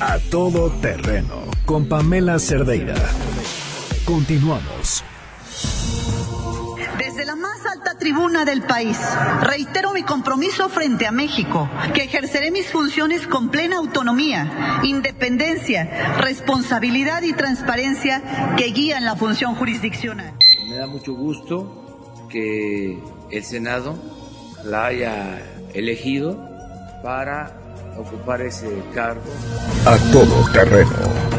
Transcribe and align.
A 0.00 0.18
todo 0.18 0.70
terreno 0.80 1.44
con 1.66 1.88
Pamela 1.88 2.40
Cerdeira. 2.40 2.96
Continuamos. 4.04 5.04
Desde 6.98 7.24
la 7.24 7.36
más 7.36 7.64
alta 7.64 7.96
tribuna 7.96 8.44
del 8.44 8.62
país, 8.62 8.98
reitero 9.42 9.92
mi 9.92 10.02
compromiso 10.02 10.68
frente 10.68 11.06
a 11.06 11.12
México, 11.12 11.70
que 11.94 12.02
ejerceré 12.02 12.50
mis 12.50 12.66
funciones 12.66 13.28
con 13.28 13.50
plena 13.50 13.76
autonomía, 13.76 14.80
independencia, 14.82 16.16
responsabilidad 16.18 17.22
y 17.22 17.32
transparencia 17.32 18.54
que 18.56 18.72
guían 18.72 19.04
la 19.04 19.14
función 19.14 19.54
jurisdiccional. 19.54 20.34
Me 20.68 20.76
da 20.76 20.88
mucho 20.88 21.14
gusto 21.14 22.26
que 22.28 22.98
el 23.30 23.44
Senado 23.44 23.96
la 24.64 24.86
haya 24.86 25.40
elegido 25.72 26.36
para 27.02 27.63
ocupar 27.98 28.40
ese 28.40 28.82
cargo. 28.94 29.20
A 29.86 29.96
todo 30.12 30.52
terreno. 30.52 31.33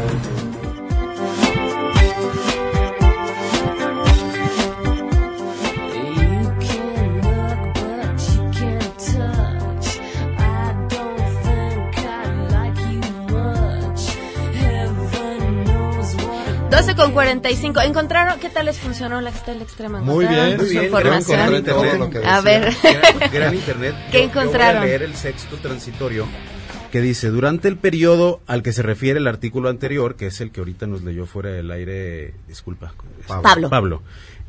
Con 16.96 17.12
45. 17.12 17.80
¿Encontraron 17.82 18.40
qué 18.40 18.48
tal 18.48 18.66
les 18.66 18.78
funcionó 18.78 19.20
la 19.20 19.30
que 19.30 19.52
extrema? 19.52 20.00
Muy 20.00 20.26
bien, 20.26 20.56
muy 20.56 20.68
bien. 20.68 20.84
Información? 20.84 21.40
a 22.24 22.40
ver. 22.40 22.74
Gran, 23.32 23.54
internet. 23.54 23.94
¿Qué 24.10 24.24
encontraron? 24.24 24.82
voy 24.82 24.88
a 24.88 24.98
leer 24.98 25.02
el 25.02 25.14
sexto 25.14 25.56
transitorio 25.56 26.26
que 26.90 27.00
dice, 27.02 27.28
durante 27.28 27.68
el 27.68 27.76
periodo 27.76 28.40
al 28.46 28.62
que 28.62 28.72
se 28.72 28.82
refiere 28.82 29.18
el 29.18 29.26
artículo 29.26 29.68
anterior, 29.68 30.14
que 30.14 30.28
es 30.28 30.40
el 30.40 30.50
que 30.50 30.60
ahorita 30.60 30.86
nos 30.86 31.02
leyó 31.02 31.26
fuera 31.26 31.50
del 31.50 31.70
aire, 31.70 32.32
disculpa. 32.48 32.94
Pablo. 33.26 33.68
Pablo. 33.68 34.02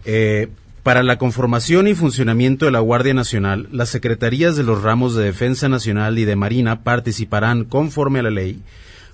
Eh, 0.05 0.47
para 0.83 1.03
la 1.03 1.17
conformación 1.17 1.87
y 1.87 1.95
funcionamiento 1.95 2.65
de 2.65 2.71
la 2.71 2.79
Guardia 2.79 3.13
Nacional, 3.13 3.67
las 3.71 3.89
secretarías 3.89 4.55
de 4.55 4.63
los 4.63 4.81
ramos 4.81 5.15
de 5.15 5.25
Defensa 5.25 5.67
Nacional 5.67 6.17
y 6.19 6.25
de 6.25 6.37
Marina 6.37 6.83
participarán 6.83 7.65
conforme 7.65 8.19
a 8.19 8.23
la 8.23 8.29
ley 8.29 8.61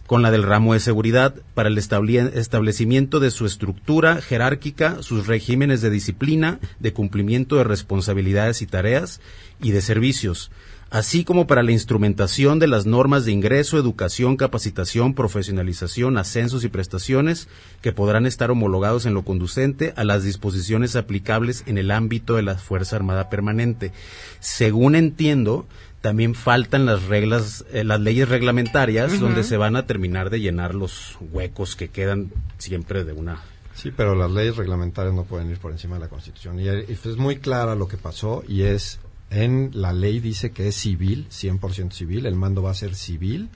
con 0.08 0.22
la 0.22 0.32
del 0.32 0.44
ramo 0.44 0.74
de 0.74 0.80
seguridad 0.80 1.36
para 1.54 1.70
el 1.70 1.78
establecimiento 1.78 3.20
de 3.20 3.32
su 3.32 3.46
estructura 3.46 4.22
jerárquica, 4.22 5.02
sus 5.02 5.28
regímenes 5.28 5.82
de 5.82 5.90
disciplina, 5.90 6.60
de 6.80 6.94
cumplimiento 6.94 7.56
de 7.56 7.64
responsabilidades 7.64 8.62
y 8.62 8.68
tareas 8.68 9.22
y 9.62 9.72
de 9.72 9.82
servicios, 9.82 10.52
así 10.90 11.24
como 11.24 11.48
para 11.48 11.64
la 11.64 11.72
instrumentación 11.72 12.60
de 12.60 12.68
las 12.68 12.86
normas 12.86 13.26
de 13.26 13.32
ingreso, 13.32 13.80
educación, 13.80 14.36
capacitación, 14.36 15.16
profesionalización, 15.16 16.18
ascensos 16.18 16.64
y 16.64 16.70
prestaciones 16.70 17.48
que 17.82 17.94
podrán 17.94 18.26
estar 18.26 18.52
homologados 18.52 19.06
en 19.06 19.14
lo 19.14 19.24
conducente 19.24 19.94
a 19.96 20.04
las 20.04 20.24
disposiciones 20.24 20.96
aplicables 20.96 21.64
en 21.66 21.78
el 21.78 21.90
ámbito 21.90 22.36
de 22.36 22.44
la 22.44 22.60
Fuerza 22.60 22.98
Armada 22.98 23.30
Permanente. 23.30 23.94
Según 24.40 24.96
entiendo, 24.96 25.66
también 26.04 26.36
faltan 26.36 26.86
las 26.86 27.04
reglas, 27.04 27.64
eh, 27.72 27.86
las 27.86 28.02
leyes 28.02 28.28
reglamentarias 28.28 29.22
donde 29.22 29.42
se 29.46 29.56
van 29.56 29.78
a 29.78 29.86
terminar 29.86 30.30
de 30.30 30.42
llenar 30.42 30.76
los 30.76 31.18
huecos 31.32 31.78
que 31.78 31.88
quedan 31.88 32.30
siempre 32.58 33.06
de 33.06 33.14
una. 33.14 33.42
Sí, 33.74 33.90
pero 33.96 34.14
las 34.14 34.30
leyes 34.30 34.58
reglamentarias 34.58 35.16
no 35.16 35.24
pueden 35.24 35.50
ir 35.50 35.60
por 35.60 35.72
encima 35.72 35.96
de 35.96 36.02
la 36.02 36.10
Constitución. 36.10 36.60
Y 36.60 36.68
es 36.68 37.06
muy 37.16 37.38
clara 37.38 37.76
lo 37.76 37.88
que 37.88 37.96
pasó 37.96 38.44
y 38.46 38.64
es, 38.64 39.00
en 39.30 39.72
la 39.74 39.94
ley 39.94 40.20
dice 40.20 40.52
que 40.52 40.68
es 40.68 40.76
civil, 40.76 41.26
100% 41.30 41.94
civil, 41.94 42.26
el 42.26 42.36
mando 42.36 42.62
va 42.62 42.72
a 42.72 42.76
ser 42.76 42.96
civil 42.96 43.48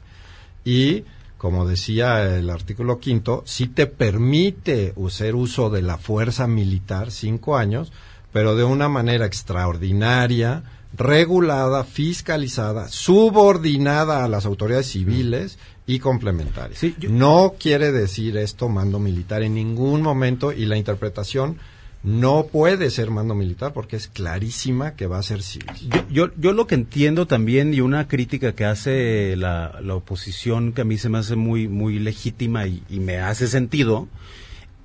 y 0.64 1.04
como 1.38 1.68
decía 1.68 2.38
el 2.38 2.50
artículo 2.50 3.00
quinto, 3.00 3.44
sí 3.46 3.68
te 3.68 3.88
permite 3.88 4.94
hacer 5.06 5.36
uso 5.36 5.70
de 5.70 5.82
la 5.82 5.98
fuerza 5.98 6.48
militar 6.48 7.12
cinco 7.12 7.58
años, 7.58 7.92
pero 8.32 8.56
de 8.56 8.64
una 8.64 8.88
manera 8.88 9.26
extraordinaria, 9.26 10.64
regulada, 10.96 11.84
fiscalizada, 11.84 12.88
subordinada 12.88 14.24
a 14.24 14.28
las 14.28 14.46
autoridades 14.46 14.88
civiles 14.88 15.60
y 15.86 16.00
complementarias. 16.00 16.82
No 17.10 17.56
quiere 17.60 17.92
decir 17.92 18.38
esto 18.38 18.70
mando 18.70 19.00
militar 19.00 19.42
en 19.42 19.56
ningún 19.56 20.02
momento 20.02 20.52
y 20.52 20.66
la 20.66 20.78
interpretación 20.78 21.58
no 22.04 22.48
puede 22.48 22.90
ser 22.90 23.10
mando 23.10 23.36
militar 23.36 23.74
porque 23.74 23.96
es 23.96 24.08
clarísima 24.08 24.96
que 24.96 25.08
va 25.08 25.18
a 25.18 25.24
ser 25.24 25.42
civil. 25.42 25.68
Yo, 26.10 26.30
yo, 26.38 26.54
lo 26.54 26.68
que 26.68 26.76
entiendo 26.76 27.26
también 27.26 27.74
y 27.74 27.82
una 27.82 28.08
crítica 28.08 28.54
que 28.54 28.66
hace 28.66 29.36
la, 29.36 29.80
la 29.82 29.96
oposición 29.96 30.74
que 30.74 30.82
a 30.82 30.86
mí 30.86 30.98
se 30.98 31.10
me 31.10 31.18
hace 31.18 31.36
muy, 31.36 31.68
muy 31.68 32.00
legítima 32.00 32.68
y, 32.68 32.84
y 32.90 33.00
me 33.00 33.18
hace 33.18 33.48
sentido 33.48 34.08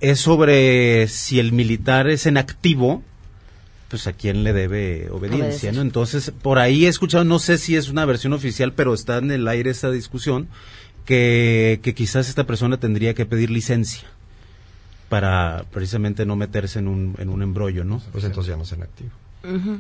es 0.01 0.19
sobre 0.21 1.07
si 1.07 1.39
el 1.39 1.53
militar 1.53 2.09
es 2.09 2.27
en 2.27 2.39
activo 2.39 3.03
pues 3.93 4.07
a 4.07 4.15
quién 4.15 4.43
le 4.43 4.55
debe 4.55 5.11
obediencia, 5.11 5.71
¿no? 5.71 5.83
Entonces, 5.83 6.33
por 6.41 6.59
ahí 6.59 6.87
he 6.87 6.89
escuchado, 6.89 7.25
no 7.25 7.39
sé 7.39 7.59
si 7.59 7.77
es 7.77 7.91
una 7.91 8.07
versión 8.07 8.33
oficial, 8.33 8.73
pero 8.73 8.95
está 8.95 9.19
en 9.19 9.31
el 9.31 9.47
aire 9.47 9.69
esa 9.69 9.91
discusión, 9.91 10.49
que, 11.05 11.79
que 11.83 11.95
quizás 11.95 12.31
esta 12.31 12.47
persona 12.47 12.81
tendría 12.81 13.13
que 13.13 13.27
pedir 13.27 13.51
licencia 13.51 14.09
para 15.11 15.67
precisamente 15.71 16.25
no 16.25 16.37
meterse 16.37 16.79
en 16.79 16.89
un, 16.89 17.17
en 17.19 17.29
un 17.29 17.43
embrollo, 17.43 17.85
¿no? 17.85 18.01
Pues 18.13 18.25
entonces 18.25 18.53
ya 18.53 18.57
no 18.57 18.63
es 18.63 18.73
en 18.73 18.83
activo. 18.83 19.11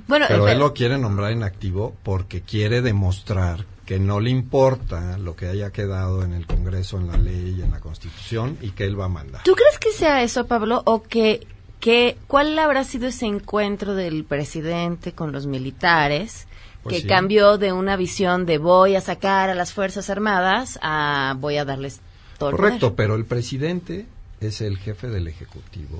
bueno, 0.06 0.26
pero 0.28 0.46
él 0.46 0.58
lo 0.58 0.74
quiere 0.74 0.98
nombrar 0.98 1.32
en 1.32 1.42
activo 1.42 1.96
porque 2.02 2.42
quiere 2.42 2.82
demostrar 2.82 3.64
que 3.86 3.98
no 3.98 4.20
le 4.20 4.28
importa 4.28 5.16
lo 5.16 5.36
que 5.36 5.46
haya 5.46 5.70
quedado 5.70 6.22
en 6.22 6.34
el 6.34 6.46
Congreso, 6.46 6.98
en 6.98 7.06
la 7.06 7.16
ley, 7.16 7.62
en 7.62 7.70
la 7.70 7.80
Constitución 7.80 8.58
y 8.60 8.72
que 8.72 8.84
él 8.84 9.00
va 9.00 9.06
a 9.06 9.08
mandar. 9.08 9.42
¿Tú 9.44 9.54
crees 9.54 9.78
que 9.78 9.92
sea 9.92 10.22
eso, 10.22 10.46
Pablo, 10.46 10.82
o 10.84 11.02
que 11.02 11.46
¿Qué, 11.82 12.16
¿Cuál 12.28 12.56
habrá 12.60 12.84
sido 12.84 13.08
ese 13.08 13.26
encuentro 13.26 13.96
del 13.96 14.22
presidente 14.22 15.14
con 15.14 15.32
los 15.32 15.48
militares 15.48 16.46
pues 16.84 17.02
que 17.02 17.08
cambió 17.08 17.58
de 17.58 17.72
una 17.72 17.96
visión 17.96 18.46
de 18.46 18.58
voy 18.58 18.94
a 18.94 19.00
sacar 19.00 19.50
a 19.50 19.56
las 19.56 19.72
Fuerzas 19.72 20.08
Armadas 20.08 20.78
a 20.80 21.34
voy 21.40 21.56
a 21.56 21.64
darles 21.64 22.00
todo 22.38 22.52
Correcto, 22.52 22.94
pero 22.94 23.16
el 23.16 23.24
presidente 23.24 24.06
es 24.40 24.60
el 24.60 24.78
jefe 24.78 25.08
del 25.08 25.26
Ejecutivo 25.26 25.98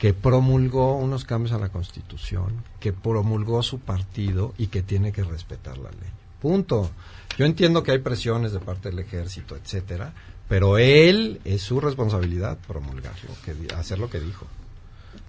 que 0.00 0.14
promulgó 0.14 0.96
unos 0.96 1.24
cambios 1.24 1.52
a 1.52 1.58
la 1.58 1.68
Constitución, 1.68 2.64
que 2.80 2.92
promulgó 2.92 3.62
su 3.62 3.78
partido 3.78 4.52
y 4.58 4.66
que 4.66 4.82
tiene 4.82 5.12
que 5.12 5.22
respetar 5.22 5.78
la 5.78 5.90
ley. 5.90 6.10
Punto. 6.40 6.90
Yo 7.38 7.46
entiendo 7.46 7.84
que 7.84 7.92
hay 7.92 7.98
presiones 7.98 8.50
de 8.50 8.58
parte 8.58 8.90
del 8.90 8.98
ejército, 8.98 9.54
etcétera, 9.54 10.12
pero 10.48 10.76
él 10.76 11.40
es 11.44 11.62
su 11.62 11.80
responsabilidad 11.80 12.58
promulgarlo, 12.66 13.30
que, 13.44 13.72
hacer 13.76 14.00
lo 14.00 14.10
que 14.10 14.18
dijo. 14.18 14.48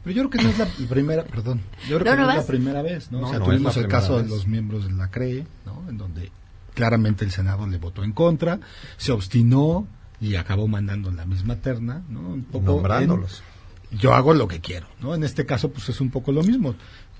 Pero 0.03 0.15
yo 0.15 0.29
creo 0.29 0.29
que 0.29 0.43
no 0.43 0.49
es 0.49 0.57
la 0.57 0.65
primera, 0.89 1.23
perdón, 1.23 1.61
yo 1.87 1.99
creo 1.99 2.15
que 2.15 2.21
no, 2.21 2.29
es 2.29 2.37
la 2.37 2.45
primera 2.45 2.81
vez, 2.81 3.11
¿no? 3.11 3.21
o 3.21 3.29
sea, 3.29 3.39
tuvimos 3.39 3.77
el 3.77 3.87
caso 3.87 4.21
de 4.21 4.27
los 4.27 4.47
miembros 4.47 4.85
de 4.85 4.93
la 4.93 5.09
CRE, 5.09 5.45
¿no? 5.65 5.83
En 5.87 5.97
donde 5.97 6.31
claramente 6.73 7.23
el 7.23 7.31
Senado 7.31 7.67
le 7.67 7.77
votó 7.77 8.03
en 8.03 8.11
contra, 8.11 8.59
se 8.97 9.11
obstinó 9.11 9.87
y 10.19 10.35
acabó 10.35 10.67
mandando 10.67 11.11
la 11.11 11.25
misma 11.25 11.57
terna, 11.57 12.03
¿no? 12.09 12.19
Un 12.19 12.43
poco 12.43 12.65
Nombrándolos. 12.65 13.43
yo 13.91 14.13
hago 14.13 14.33
lo 14.33 14.47
que 14.47 14.59
quiero, 14.59 14.87
¿no? 15.01 15.13
En 15.13 15.23
este 15.23 15.45
caso, 15.45 15.71
pues 15.71 15.89
es 15.89 16.01
un 16.01 16.09
poco 16.09 16.31
lo 16.31 16.43
mismo. 16.43 16.75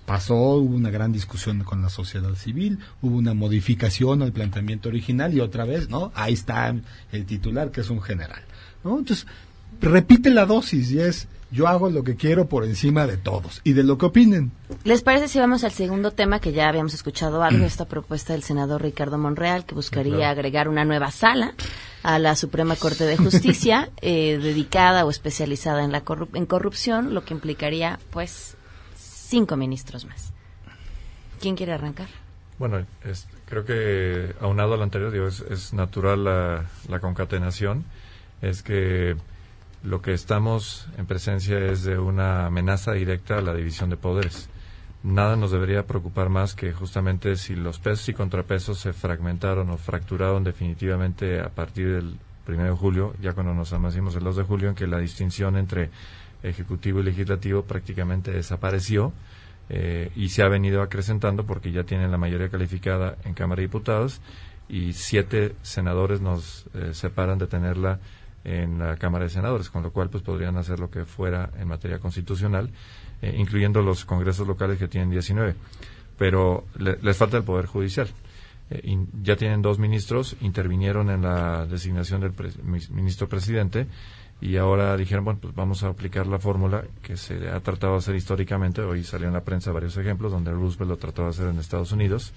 Pasó, 0.05 0.35
hubo 0.35 0.75
una 0.75 0.89
gran 0.89 1.11
discusión 1.11 1.63
con 1.63 1.81
la 1.83 1.89
sociedad 1.89 2.33
civil, 2.33 2.79
hubo 3.01 3.15
una 3.15 3.35
modificación 3.35 4.23
al 4.23 4.31
planteamiento 4.31 4.89
original 4.89 5.33
y 5.33 5.39
otra 5.39 5.65
vez, 5.65 5.89
¿no? 5.89 6.11
Ahí 6.15 6.33
está 6.33 6.73
el 7.11 7.25
titular, 7.25 7.71
que 7.71 7.81
es 7.81 7.89
un 7.91 8.01
general, 8.01 8.41
¿no? 8.83 8.97
Entonces, 8.97 9.27
repite 9.79 10.31
la 10.31 10.45
dosis 10.45 10.91
y 10.91 10.99
es 10.99 11.27
yo 11.51 11.67
hago 11.67 11.89
lo 11.89 12.03
que 12.03 12.15
quiero 12.15 12.47
por 12.47 12.63
encima 12.63 13.05
de 13.05 13.17
todos 13.17 13.61
y 13.63 13.73
de 13.73 13.83
lo 13.83 13.97
que 13.97 14.05
opinen. 14.05 14.51
¿Les 14.85 15.01
parece 15.01 15.27
si 15.27 15.37
vamos 15.37 15.63
al 15.63 15.71
segundo 15.71 16.11
tema 16.11 16.39
que 16.39 16.53
ya 16.53 16.69
habíamos 16.69 16.93
escuchado 16.93 17.43
algo, 17.43 17.65
esta 17.65 17.85
propuesta 17.85 18.33
del 18.33 18.43
senador 18.43 18.81
Ricardo 18.81 19.17
Monreal 19.17 19.65
que 19.65 19.75
buscaría 19.75 20.29
agregar 20.29 20.69
una 20.69 20.85
nueva 20.85 21.11
sala 21.11 21.53
a 22.03 22.19
la 22.19 22.35
Suprema 22.35 22.75
Corte 22.77 23.03
de 23.03 23.17
Justicia 23.17 23.89
eh, 24.01 24.39
dedicada 24.41 25.05
o 25.05 25.09
especializada 25.09 25.83
en 25.83 25.91
la 25.91 26.03
en 26.33 26.45
corrupción, 26.45 27.13
lo 27.13 27.25
que 27.25 27.33
implicaría 27.33 27.99
pues 28.11 28.55
cinco 28.95 29.57
ministros 29.57 30.05
más. 30.05 30.31
¿Quién 31.41 31.55
quiere 31.55 31.73
arrancar? 31.73 32.07
Bueno, 32.59 32.85
creo 33.45 33.65
que 33.65 34.35
aunado 34.39 34.75
al 34.75 34.83
anterior, 34.83 35.11
digo, 35.11 35.27
es, 35.27 35.41
es 35.41 35.73
natural 35.73 36.23
la, 36.23 36.65
la 36.87 36.99
concatenación. 36.99 37.83
Es 38.41 38.61
que 38.61 39.15
lo 39.83 40.01
que 40.01 40.13
estamos 40.13 40.87
en 40.97 41.05
presencia 41.05 41.57
es 41.59 41.83
de 41.83 41.97
una 41.97 42.45
amenaza 42.45 42.93
directa 42.93 43.37
a 43.37 43.41
la 43.41 43.53
división 43.53 43.89
de 43.89 43.97
poderes. 43.97 44.49
Nada 45.03 45.35
nos 45.35 45.51
debería 45.51 45.87
preocupar 45.87 46.29
más 46.29 46.53
que 46.53 46.71
justamente 46.73 47.35
si 47.35 47.55
los 47.55 47.79
pesos 47.79 48.07
y 48.09 48.13
contrapesos 48.13 48.79
se 48.79 48.93
fragmentaron 48.93 49.69
o 49.71 49.77
fracturaron 49.77 50.43
definitivamente 50.43 51.39
a 51.39 51.49
partir 51.49 51.87
del 51.93 52.19
1 52.47 52.63
de 52.63 52.71
julio, 52.71 53.15
ya 53.19 53.33
cuando 53.33 53.53
nos 53.53 53.73
amanecimos 53.73 54.15
el 54.15 54.23
2 54.23 54.35
de 54.35 54.43
julio, 54.43 54.69
en 54.69 54.75
que 54.75 54.85
la 54.85 54.99
distinción 54.99 55.57
entre 55.57 55.89
ejecutivo 56.43 56.99
y 56.99 57.03
legislativo 57.03 57.63
prácticamente 57.63 58.31
desapareció 58.31 59.11
eh, 59.69 60.11
y 60.15 60.29
se 60.29 60.43
ha 60.43 60.47
venido 60.47 60.81
acrecentando 60.81 61.45
porque 61.45 61.71
ya 61.71 61.83
tienen 61.83 62.11
la 62.11 62.17
mayoría 62.17 62.49
calificada 62.49 63.17
en 63.23 63.33
Cámara 63.33 63.61
de 63.61 63.67
Diputados 63.67 64.21
y 64.69 64.93
siete 64.93 65.55
senadores 65.63 66.21
nos 66.21 66.65
eh, 66.73 66.93
separan 66.93 67.37
de 67.37 67.47
tenerla 67.47 67.99
en 68.43 68.79
la 68.79 68.97
Cámara 68.97 69.25
de 69.25 69.29
Senadores, 69.29 69.69
con 69.69 69.83
lo 69.83 69.91
cual 69.91 70.09
pues 70.09 70.23
podrían 70.23 70.57
hacer 70.57 70.79
lo 70.79 70.89
que 70.89 71.05
fuera 71.05 71.51
en 71.59 71.67
materia 71.67 71.99
constitucional, 71.99 72.69
eh, 73.21 73.35
incluyendo 73.37 73.81
los 73.81 74.05
congresos 74.05 74.47
locales 74.47 74.77
que 74.77 74.87
tienen 74.87 75.09
19. 75.09 75.55
Pero 76.17 76.65
les 76.77 77.17
falta 77.17 77.37
el 77.37 77.43
Poder 77.43 77.65
Judicial. 77.65 78.07
Eh, 78.69 78.97
ya 79.21 79.35
tienen 79.35 79.61
dos 79.61 79.79
ministros, 79.79 80.35
intervinieron 80.41 81.09
en 81.09 81.21
la 81.21 81.65
designación 81.65 82.21
del 82.21 82.33
ministro 82.91 83.27
presidente 83.27 83.87
y 84.39 84.57
ahora 84.57 84.97
dijeron, 84.97 85.23
bueno, 85.23 85.39
pues 85.39 85.53
vamos 85.53 85.83
a 85.83 85.89
aplicar 85.89 86.25
la 86.25 86.39
fórmula 86.39 86.83
que 87.03 87.15
se 87.15 87.47
ha 87.49 87.59
tratado 87.59 87.93
de 87.93 87.99
hacer 87.99 88.15
históricamente. 88.15 88.81
Hoy 88.81 89.03
salió 89.03 89.27
en 89.27 89.33
la 89.33 89.43
prensa 89.43 89.71
varios 89.71 89.95
ejemplos 89.97 90.31
donde 90.31 90.51
Roosevelt 90.51 90.89
lo 90.89 90.97
trató 90.97 91.23
de 91.23 91.29
hacer 91.29 91.47
en 91.47 91.59
Estados 91.59 91.91
Unidos, 91.91 92.33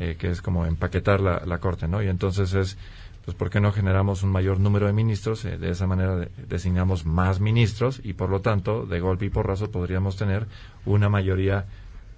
eh, 0.00 0.16
que 0.18 0.30
es 0.30 0.42
como 0.42 0.66
empaquetar 0.66 1.20
la, 1.20 1.42
la, 1.46 1.58
corte, 1.58 1.86
¿no? 1.86 2.02
Y 2.02 2.08
entonces 2.08 2.52
es, 2.54 2.76
pues, 3.26 3.36
¿por 3.36 3.50
qué 3.50 3.60
no 3.60 3.72
generamos 3.72 4.22
un 4.22 4.30
mayor 4.30 4.60
número 4.60 4.86
de 4.86 4.92
ministros? 4.92 5.44
Eh, 5.44 5.58
de 5.58 5.70
esa 5.70 5.88
manera 5.88 6.28
designamos 6.48 7.04
más 7.04 7.40
ministros 7.40 8.00
y, 8.04 8.12
por 8.12 8.30
lo 8.30 8.40
tanto, 8.40 8.86
de 8.86 9.00
golpe 9.00 9.26
y 9.26 9.30
porrazo 9.30 9.68
podríamos 9.72 10.16
tener 10.16 10.46
una 10.84 11.08
mayoría 11.08 11.66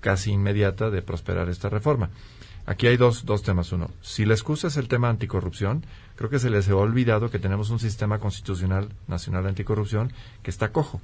casi 0.00 0.32
inmediata 0.32 0.90
de 0.90 1.00
prosperar 1.00 1.48
esta 1.48 1.70
reforma. 1.70 2.10
Aquí 2.66 2.86
hay 2.88 2.98
dos, 2.98 3.24
dos 3.24 3.42
temas. 3.42 3.72
Uno, 3.72 3.90
si 4.02 4.26
la 4.26 4.34
excusa 4.34 4.68
es 4.68 4.76
el 4.76 4.88
tema 4.88 5.08
anticorrupción, 5.08 5.86
creo 6.14 6.28
que 6.28 6.38
se 6.38 6.50
les 6.50 6.68
ha 6.68 6.76
olvidado 6.76 7.30
que 7.30 7.38
tenemos 7.38 7.70
un 7.70 7.78
sistema 7.78 8.18
constitucional 8.18 8.90
nacional 9.06 9.44
de 9.44 9.48
anticorrupción 9.48 10.12
que 10.42 10.50
está 10.50 10.72
cojo, 10.72 11.00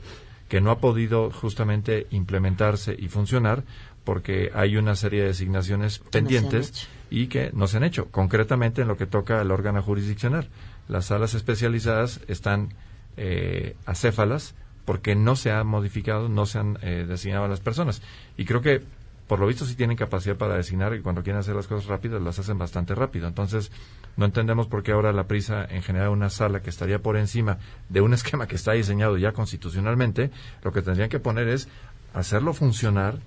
que 0.50 0.60
no 0.60 0.70
ha 0.70 0.80
podido 0.80 1.30
justamente 1.30 2.06
implementarse 2.10 2.94
y 2.98 3.08
funcionar 3.08 3.64
porque 4.04 4.50
hay 4.54 4.76
una 4.76 4.96
serie 4.96 5.22
de 5.22 5.28
designaciones 5.28 5.98
pendientes 5.98 6.86
y 7.14 7.28
que 7.28 7.50
no 7.52 7.68
se 7.68 7.76
han 7.76 7.84
hecho, 7.84 8.10
concretamente 8.10 8.82
en 8.82 8.88
lo 8.88 8.96
que 8.96 9.06
toca 9.06 9.40
al 9.40 9.52
órgano 9.52 9.80
jurisdiccional. 9.80 10.48
Las 10.88 11.06
salas 11.06 11.34
especializadas 11.34 12.20
están 12.26 12.74
eh, 13.16 13.76
acéfalas 13.86 14.56
porque 14.84 15.14
no 15.14 15.36
se 15.36 15.52
ha 15.52 15.62
modificado, 15.62 16.28
no 16.28 16.44
se 16.44 16.58
han 16.58 16.76
eh, 16.82 17.06
designado 17.06 17.44
a 17.44 17.48
las 17.48 17.60
personas. 17.60 18.02
Y 18.36 18.44
creo 18.44 18.62
que 18.62 18.82
por 19.28 19.38
lo 19.38 19.46
visto 19.46 19.64
sí 19.64 19.76
tienen 19.76 19.96
capacidad 19.96 20.34
para 20.34 20.56
designar 20.56 20.92
y 20.92 21.02
cuando 21.02 21.22
quieren 21.22 21.38
hacer 21.38 21.54
las 21.54 21.68
cosas 21.68 21.86
rápidas 21.86 22.20
las 22.20 22.40
hacen 22.40 22.58
bastante 22.58 22.96
rápido. 22.96 23.28
Entonces, 23.28 23.70
no 24.16 24.24
entendemos 24.24 24.66
por 24.66 24.82
qué 24.82 24.90
ahora 24.90 25.12
la 25.12 25.28
prisa 25.28 25.64
en 25.64 25.84
generar 25.84 26.08
una 26.08 26.30
sala 26.30 26.62
que 26.62 26.70
estaría 26.70 26.98
por 26.98 27.16
encima 27.16 27.58
de 27.90 28.00
un 28.00 28.12
esquema 28.14 28.48
que 28.48 28.56
está 28.56 28.72
diseñado 28.72 29.18
ya 29.18 29.30
constitucionalmente, 29.30 30.32
lo 30.64 30.72
que 30.72 30.82
tendrían 30.82 31.10
que 31.10 31.20
poner 31.20 31.46
es 31.46 31.68
hacerlo 32.12 32.54
funcionar, 32.54 33.20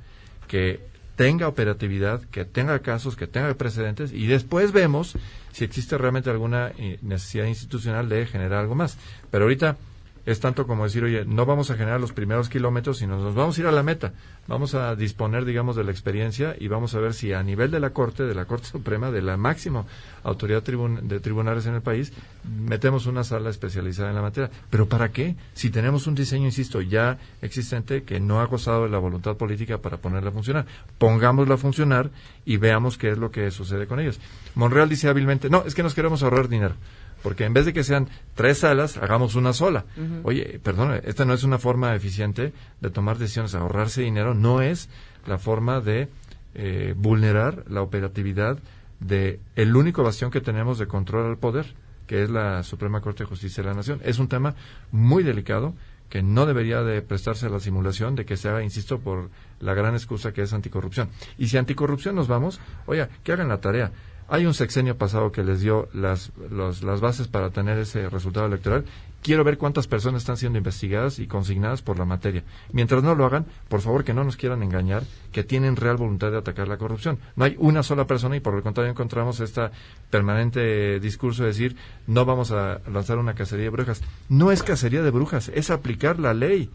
que 0.50 0.97
tenga 1.18 1.48
operatividad, 1.48 2.22
que 2.30 2.46
tenga 2.46 2.80
casos, 2.80 3.16
que 3.18 3.28
tenga 3.28 3.54
precedentes 3.56 4.14
y 4.14 4.28
después 4.28 4.72
vemos 4.72 5.16
si 5.52 5.66
existe 5.66 5.98
realmente 5.98 6.30
alguna 6.30 6.72
eh, 6.78 7.00
necesidad 7.02 7.46
institucional 7.46 8.08
de 8.08 8.28
generar 8.28 8.60
algo 8.60 8.76
más. 8.76 8.98
Pero 9.32 9.46
ahorita 9.46 9.78
es 10.28 10.42
tanto 10.42 10.68
como 10.68 10.84
decir, 10.84 11.06
oye, 11.06 11.24
no 11.26 11.46
vamos 11.46 11.72
a 11.72 11.76
generar 11.76 12.02
los 12.02 12.12
primeros 12.12 12.50
kilómetros, 12.50 12.98
sino 12.98 13.18
nos 13.18 13.34
vamos 13.34 13.58
a 13.58 13.62
ir 13.62 13.68
a 13.68 13.72
la 13.72 13.82
meta. 13.82 14.12
Vamos 14.46 14.76
a 14.76 14.94
disponer, 14.94 15.46
digamos, 15.46 15.78
de 15.78 15.86
la 15.86 15.92
experiencia 15.92 16.54
y 16.60 16.68
vamos 16.68 16.94
a 16.96 17.00
ver 17.00 17.14
si 17.14 17.32
a 17.32 17.42
nivel 17.44 17.72
de 17.72 17.80
la 17.80 17.92
Corte, 17.92 18.24
de 18.24 18.36
la 18.36 18.44
Corte 18.44 18.68
Suprema, 18.72 19.10
de 19.10 19.22
la 19.22 19.38
máxima 19.38 19.86
autoridad 20.24 20.62
de 20.62 21.20
tribunales 21.22 21.66
en 21.66 21.76
el 21.76 21.82
país, 21.82 22.12
metemos 22.44 23.06
una 23.06 23.24
sala 23.24 23.50
especializada 23.50 24.10
en 24.10 24.16
la 24.16 24.22
materia. 24.22 24.52
¿Pero 24.70 24.90
para 24.90 25.14
qué? 25.14 25.38
Si 25.54 25.70
tenemos 25.70 26.08
un 26.08 26.16
diseño, 26.16 26.44
insisto, 26.44 26.82
ya 26.82 27.18
existente 27.42 28.04
que 28.04 28.20
no 28.20 28.42
ha 28.42 28.48
gozado 28.48 28.84
de 28.84 28.90
la 28.90 28.98
voluntad 28.98 29.38
política 29.38 29.78
para 29.78 29.96
ponerla 29.96 30.32
a 30.32 30.34
funcionar. 30.34 30.66
Pongámosla 30.98 31.56
a 31.56 31.58
funcionar 31.58 32.10
y 32.44 32.58
veamos 32.58 32.98
qué 32.98 33.12
es 33.12 33.18
lo 33.18 33.32
que 33.32 33.50
sucede 33.50 33.88
con 33.88 34.02
ellos. 34.02 34.20
Monreal 34.56 34.90
dice 34.90 35.08
hábilmente, 35.08 35.50
no, 35.50 35.64
es 35.66 35.74
que 35.74 35.84
nos 35.84 35.94
queremos 35.94 36.22
ahorrar 36.22 36.50
dinero 36.50 36.76
porque 37.24 37.46
en 37.46 37.54
vez 37.54 37.66
de 37.66 37.74
que 37.74 37.84
sean 37.84 38.08
tres 38.36 38.60
salas, 38.60 38.98
hagamos 38.98 39.36
una 39.36 39.54
sola. 39.54 39.86
Oye, 40.24 40.60
perdón, 40.64 41.00
esta 41.04 41.26
no 41.26 41.34
es 41.34 41.44
una 41.44 41.58
forma 41.58 41.96
eficiente 41.96 42.54
de 42.82 42.90
tomar 42.90 43.18
decisiones, 43.18 43.56
ahorrarse 43.56 44.02
dinero 44.02 44.34
no 44.34 44.62
es 44.62 44.90
la 45.26 45.38
forma 45.38 45.82
de 45.82 46.10
eh, 46.56 46.94
vulnerar 46.98 47.64
la 47.68 47.82
operatividad 47.82 48.60
de 49.00 49.40
el 49.56 49.76
único 49.76 50.04
bastión 50.04 50.32
que 50.32 50.42
tenemos 50.42 50.80
de 50.80 50.88
control 50.88 51.28
al 51.28 51.38
poder, 51.38 51.76
que 52.08 52.24
es 52.24 52.30
la 52.30 52.64
Suprema 52.64 53.02
Corte 53.02 53.24
de 53.24 53.30
Justicia 53.30 53.62
de 53.62 53.70
la 53.70 53.76
Nación. 53.76 54.00
Es 54.04 54.20
un 54.20 54.28
tema 54.28 54.56
muy 54.92 55.24
delicado 55.24 55.76
que 56.10 56.24
no 56.24 56.46
debería 56.46 56.82
de 56.84 57.02
prestarse 57.02 57.48
a 57.48 57.50
la 57.50 57.60
simulación 57.60 58.16
de 58.16 58.26
que 58.26 58.38
se 58.38 58.50
haga, 58.50 58.64
insisto, 58.64 59.00
por 59.00 59.30
la 59.60 59.74
gran 59.74 59.94
excusa 59.94 60.32
que 60.32 60.42
es 60.42 60.54
anticorrupción. 60.54 61.10
Y 61.38 61.48
si 61.48 61.58
anticorrupción 61.58 62.16
nos 62.16 62.28
vamos, 62.28 62.60
oye, 62.86 63.08
que 63.24 63.34
hagan 63.34 63.50
la 63.50 63.60
tarea. 63.60 63.92
Hay 64.30 64.46
un 64.46 64.54
sexenio 64.54 64.98
pasado 64.98 65.32
que 65.32 65.44
les 65.44 65.62
dio 65.62 65.88
las, 65.94 66.32
las 66.52 67.02
bases 67.02 67.28
para 67.30 67.50
tener 67.52 67.78
ese 67.78 68.10
resultado 68.10 68.46
electoral. 68.46 68.84
Quiero 69.22 69.44
ver 69.44 69.58
cuántas 69.58 69.88
personas 69.88 70.22
están 70.22 70.38
siendo 70.38 70.58
investigadas 70.58 71.20
y 71.20 71.28
consignadas 71.28 71.82
por 71.82 71.98
la 71.98 72.06
materia. 72.06 72.44
Mientras 72.72 73.04
no 73.04 73.16
lo 73.16 73.26
hagan, 73.26 73.46
por 73.68 73.82
favor 73.82 74.04
que 74.04 74.14
no 74.14 74.24
nos 74.24 74.38
quieran 74.38 74.64
engañar, 74.64 75.04
que 75.32 75.44
tienen 75.44 75.76
real 75.76 75.98
voluntad 75.98 76.32
de 76.32 76.38
atacar 76.38 76.68
la 76.68 76.78
corrupción. 76.78 77.20
No 77.36 77.46
hay 77.46 77.56
una 77.58 77.84
sola 77.84 78.06
persona 78.06 78.36
y 78.36 78.42
por 78.42 78.56
el 78.56 78.64
contrario 78.64 78.92
encontramos 78.92 79.40
este 79.40 79.70
permanente 80.10 81.00
discurso 81.00 81.44
de 81.44 81.50
decir 81.50 81.76
no 82.06 82.26
vamos 82.26 82.52
a 82.52 82.80
lanzar 82.92 83.18
una 83.18 83.34
cacería 83.34 83.66
de 83.66 83.72
brujas. 83.72 84.02
No 84.30 84.52
es 84.52 84.62
cacería 84.62 85.02
de 85.02 85.12
brujas, 85.12 85.50
es 85.54 85.72
aplicar 85.72 86.20
la 86.20 86.34
ley. 86.34 86.70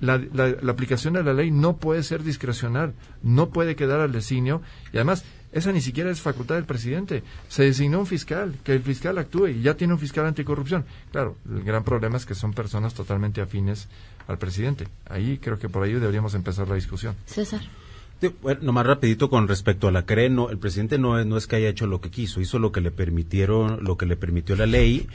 la, 0.00 0.18
la 0.32 0.72
aplicación 0.72 1.14
de 1.14 1.22
la 1.22 1.32
ley 1.32 1.50
no 1.50 1.76
puede 1.76 2.02
ser 2.02 2.22
discrecional, 2.22 2.94
no 3.22 3.50
puede 3.50 3.76
quedar 3.76 4.00
al 4.00 4.12
designio 4.12 4.62
y 4.92 4.96
además 4.96 5.24
esa 5.54 5.70
ni 5.70 5.80
siquiera 5.80 6.10
es 6.10 6.20
facultad 6.20 6.56
del 6.56 6.64
presidente. 6.64 7.22
Se 7.48 7.62
designó 7.62 8.00
un 8.00 8.06
fiscal, 8.06 8.56
que 8.64 8.72
el 8.72 8.82
fiscal 8.82 9.16
actúe 9.18 9.48
y 9.48 9.62
ya 9.62 9.74
tiene 9.76 9.92
un 9.92 10.00
fiscal 10.00 10.26
anticorrupción. 10.26 10.84
Claro, 11.12 11.36
el 11.48 11.62
gran 11.62 11.84
problema 11.84 12.16
es 12.16 12.26
que 12.26 12.34
son 12.34 12.52
personas 12.52 12.92
totalmente 12.92 13.40
afines 13.40 13.88
al 14.26 14.36
presidente. 14.36 14.88
Ahí 15.08 15.38
creo 15.38 15.58
que 15.58 15.68
por 15.68 15.84
ahí 15.84 15.92
deberíamos 15.92 16.34
empezar 16.34 16.66
la 16.66 16.74
discusión. 16.74 17.14
César. 17.26 17.60
Bueno, 18.42 18.60
nomás 18.62 18.86
rapidito 18.86 19.28
con 19.28 19.48
respecto 19.48 19.88
a 19.88 19.92
la 19.92 20.06
CRE, 20.06 20.30
no, 20.30 20.50
el 20.50 20.58
presidente 20.58 20.98
no, 20.98 21.22
no 21.24 21.36
es 21.36 21.46
que 21.46 21.56
haya 21.56 21.68
hecho 21.68 21.86
lo 21.86 22.00
que 22.00 22.10
quiso, 22.10 22.40
hizo 22.40 22.58
lo 22.58 22.72
que 22.72 22.80
le 22.80 22.90
permitieron, 22.90 23.82
lo 23.82 23.96
que 23.96 24.06
le 24.06 24.16
permitió 24.16 24.56
la 24.56 24.66
ley, 24.66 25.06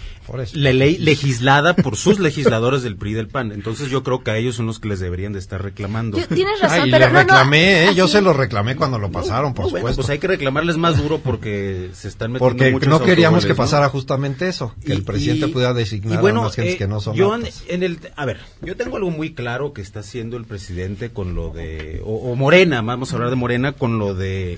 la 0.53 0.73
ley 0.73 0.97
legislada 0.97 1.75
por 1.75 1.95
sus 1.95 2.19
legisladores 2.19 2.83
del 2.83 2.97
PRI 2.97 3.11
y 3.11 3.13
del 3.13 3.27
PAN. 3.27 3.51
Entonces 3.51 3.89
yo 3.89 4.03
creo 4.03 4.23
que 4.23 4.31
a 4.31 4.37
ellos 4.37 4.55
son 4.55 4.67
los 4.67 4.79
que 4.79 4.89
les 4.89 4.99
deberían 4.99 5.33
de 5.33 5.39
estar 5.39 5.61
reclamando. 5.61 6.17
Tienes 6.27 6.59
razón, 6.59 6.89
pero 6.91 7.09
no, 7.09 7.19
reclamé, 7.19 7.85
¿eh? 7.85 7.95
yo 7.95 8.07
se 8.07 8.21
lo 8.21 8.33
reclamé 8.33 8.75
cuando 8.75 8.99
lo 8.99 9.11
pasaron, 9.11 9.53
por 9.53 9.65
supuesto. 9.65 9.95
pues 9.95 10.09
hay 10.09 10.19
que 10.19 10.27
reclamarles 10.27 10.77
más 10.77 10.97
duro 10.97 11.19
porque 11.19 11.89
se 11.93 12.07
están 12.07 12.33
metiendo 12.33 12.71
Porque 12.71 12.87
no 12.87 13.01
queríamos 13.01 13.45
que 13.45 13.55
pasara 13.55 13.89
justamente 13.89 14.47
eso, 14.47 14.75
que 14.85 14.93
el 14.93 15.03
presidente 15.03 15.47
pudiera 15.47 15.73
designar 15.73 16.19
a 16.19 16.21
unas 16.21 16.55
gentes 16.55 16.75
eh, 16.75 16.77
que 16.77 16.87
no 16.87 17.01
son 17.01 17.15
yo 17.15 17.35
en, 17.67 17.83
el, 17.83 17.99
a 18.15 18.25
ver, 18.25 18.39
yo 18.61 18.75
tengo 18.75 18.97
algo 18.97 19.11
muy 19.11 19.33
claro 19.33 19.73
que 19.73 19.81
está 19.81 20.01
haciendo 20.01 20.37
el 20.37 20.45
presidente 20.45 21.11
con 21.11 21.35
lo 21.35 21.49
de, 21.49 22.01
o, 22.03 22.31
o 22.31 22.35
Morena, 22.35 22.81
más 22.81 22.88
vamos 22.89 23.11
a 23.11 23.15
hablar 23.15 23.29
de 23.29 23.35
Morena 23.35 23.73
con 23.73 23.99
lo 23.99 24.15
de 24.15 24.57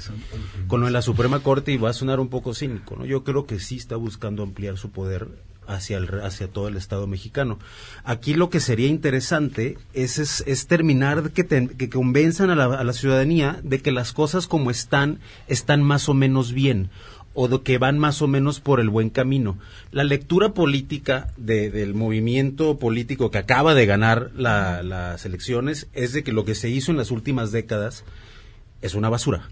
con 0.68 0.80
lo 0.80 0.86
de 0.86 0.94
la 0.94 1.02
Suprema 1.02 1.40
Corte 1.40 1.72
y 1.72 1.78
va 1.78 1.90
a 1.90 1.94
sonar 1.94 2.20
un 2.20 2.30
poco 2.30 2.54
cínico, 2.54 2.96
¿no? 2.96 3.06
Yo 3.06 3.24
creo 3.24 3.46
que 3.46 3.60
sí 3.60 3.76
está 3.76 3.98
buscando 3.98 4.44
ampliar 4.44 4.78
su 4.78 4.92
poder 4.92 5.28
hacia 5.68 5.98
el, 5.98 6.08
hacia 6.22 6.48
todo 6.48 6.68
el 6.68 6.78
Estado 6.78 7.08
mexicano. 7.08 7.60
Aquí 8.04 8.34
lo 8.34 8.50
que 8.50 8.60
sería 8.60 8.88
interesante 8.88 9.78
es, 9.94 10.18
es, 10.18 10.68
terminar 10.68 11.32
que, 11.32 11.46
que 11.46 11.90
convenzan 11.90 12.50
a 12.50 12.56
la, 12.56 12.66
a 12.66 12.84
la 12.84 12.94
ciudadanía 12.94 13.60
de 13.64 13.82
que 13.82 13.92
las 13.92 14.14
cosas 14.14 14.48
como 14.48 14.72
están 14.72 15.20
están 15.48 15.84
más 15.84 16.08
o 16.10 16.14
menos 16.14 16.54
bien 16.54 16.90
o 17.34 17.48
de 17.48 17.62
que 17.62 17.78
van 17.78 17.98
más 17.98 18.22
o 18.22 18.28
menos 18.28 18.60
por 18.60 18.80
el 18.80 18.90
buen 18.90 19.10
camino. 19.10 19.58
La 19.92 20.04
lectura 20.04 20.54
política 20.54 21.28
del 21.38 21.94
movimiento 21.94 22.78
político 22.78 23.32
que 23.32 23.38
acaba 23.38 23.74
de 23.74 23.86
ganar 23.86 24.32
las 24.36 25.26
elecciones 25.26 25.88
es 25.94 26.14
de 26.14 26.24
que 26.24 26.34
lo 26.34 26.46
que 26.46 26.56
se 26.56 26.70
hizo 26.70 26.92
en 26.92 26.98
las 26.98 27.12
últimas 27.12 27.52
décadas 27.52 28.04
es 28.82 28.96
una 28.96 29.10
basura. 29.10 29.50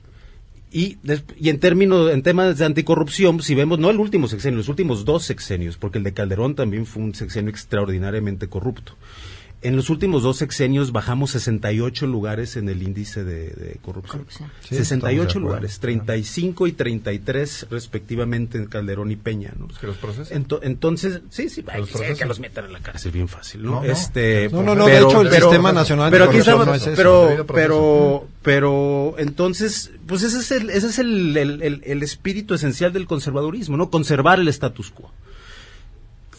Y, 0.72 0.98
y 1.40 1.50
en 1.50 1.60
términos, 1.60 2.12
en 2.12 2.22
temas 2.22 2.58
de 2.58 2.66
anticorrupción, 2.66 3.42
si 3.42 3.56
vemos, 3.56 3.80
no 3.80 3.90
el 3.90 4.00
último 4.00 4.28
sexenio, 4.28 4.58
los 4.58 4.70
últimos 4.70 5.04
dos 5.04 5.24
sexenios, 5.24 5.78
porque 5.78 5.98
el 5.98 6.04
de 6.04 6.14
Calderón 6.14 6.54
también 6.54 6.86
fue 6.86 7.02
un 7.02 7.16
sexenio 7.16 7.50
extraordinariamente 7.50 8.48
corrupto. 8.48 8.96
En 9.62 9.76
los 9.76 9.90
últimos 9.90 10.24
dos 10.24 10.38
sexenios 10.38 10.94
bajamos 10.94 11.32
68 11.32 12.08
lugares 12.08 12.56
en 12.56 12.70
el 12.70 12.82
índice 12.82 13.26
de, 13.26 13.78
corrupción. 13.82 14.26
68 14.70 15.38
lugares, 15.38 15.80
35 15.80 16.68
y 16.68 16.72
33 16.72 17.68
respectivamente 17.70 18.58
en 18.58 18.68
Calderón 18.68 19.12
y 19.12 19.18
Peña. 19.18 19.54
¿no? 19.58 19.68
que 19.68 19.88
los 19.88 19.98
entonces, 20.62 21.22
sí, 21.30 21.50
sí, 21.50 21.64
que 21.64 22.26
los 22.26 22.40
metan 22.40 22.66
en 22.66 22.74
la 22.74 22.80
cárcel, 22.80 23.12
bien 23.12 23.28
fácil. 23.28 23.64
No, 23.64 23.84
este, 23.84 24.50
no, 24.50 24.64
no, 24.76 24.86
de 24.86 25.00
hecho 25.00 25.22
el 25.22 25.32
sistema 25.32 25.74
nacional 25.74 26.10
pero 26.10 26.26
aquí 26.26 26.38
no 26.38 26.74
es 26.74 26.82
eso. 26.88 26.94
Pero, 26.96 27.46
pero, 27.46 28.28
pero, 28.42 29.16
entonces, 29.18 29.92
pues 30.08 30.24
ese 30.24 30.40
es, 30.40 30.52
el, 30.52 30.70
ese 30.70 30.88
es 30.88 31.00
el, 31.00 31.36
el, 31.36 31.82
el 31.84 32.04
espíritu 32.04 32.54
esencial 32.54 32.94
del 32.94 33.08
conservadurismo, 33.08 33.76
¿no? 33.76 33.90
Conservar 33.90 34.40
el 34.40 34.48
status 34.48 34.92
quo 34.92 35.12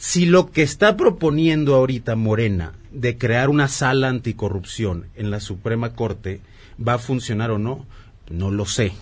si 0.00 0.24
lo 0.24 0.50
que 0.50 0.62
está 0.62 0.96
proponiendo 0.96 1.74
ahorita 1.74 2.16
Morena 2.16 2.72
de 2.90 3.18
crear 3.18 3.50
una 3.50 3.68
sala 3.68 4.08
anticorrupción 4.08 5.08
en 5.14 5.30
la 5.30 5.40
Suprema 5.40 5.92
Corte 5.92 6.40
va 6.76 6.94
a 6.94 6.98
funcionar 6.98 7.50
o 7.50 7.58
no, 7.58 7.84
no 8.30 8.50
lo 8.50 8.64
sé. 8.64 8.92